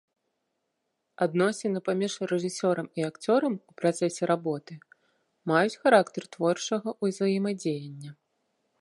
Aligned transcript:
Адносіны 1.25 1.79
паміж 1.89 2.15
рэжысёрам 2.31 2.87
і 3.01 3.05
акцёрам 3.09 3.53
у 3.73 3.77
працэсе 3.83 4.23
работы 4.33 4.73
маюць 5.55 5.79
характар 5.85 6.23
творчага 6.37 6.89
ўзаемадзеяння. 7.09 8.11